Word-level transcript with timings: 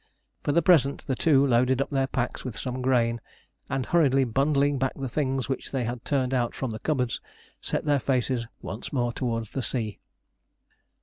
For 0.41 0.51
the 0.51 0.63
present 0.63 1.05
the 1.05 1.13
two 1.15 1.45
loaded 1.45 1.79
up 1.79 1.91
their 1.91 2.07
packs 2.07 2.43
with 2.43 2.57
some 2.57 2.81
grain, 2.81 3.21
and 3.69 3.85
hurriedly 3.85 4.23
bundling 4.23 4.79
back 4.79 4.93
the 4.95 5.07
things 5.07 5.47
which 5.47 5.71
they 5.71 5.83
had 5.83 6.03
turned 6.03 6.33
out 6.33 6.55
from 6.55 6.71
the 6.71 6.79
cupboards, 6.79 7.21
set 7.61 7.85
their 7.85 7.99
faces 7.99 8.47
once 8.63 8.91
more 8.91 9.13
towards 9.13 9.51
the 9.51 9.61
sea. 9.61 9.99